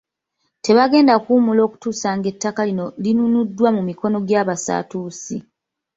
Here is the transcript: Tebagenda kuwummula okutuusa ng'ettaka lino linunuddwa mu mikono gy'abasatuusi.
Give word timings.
Tebagenda 0.63 1.13
kuwummula 1.23 1.61
okutuusa 1.67 2.09
ng'ettaka 2.17 2.61
lino 2.69 2.85
linunuddwa 3.03 3.69
mu 3.75 3.81
mikono 3.89 4.17
gy'abasatuusi. 4.27 5.37